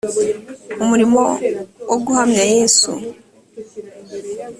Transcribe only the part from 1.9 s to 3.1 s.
guhamya yesu